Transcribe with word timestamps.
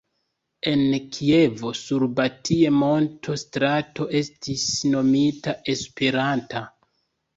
En 0.69 0.79
Kievo, 1.17 1.73
sur 1.81 2.05
Batij-monto 2.19 3.37
strato 3.43 4.09
estis 4.23 4.67
nomita 4.95 5.55
Esperanta. 5.75 6.65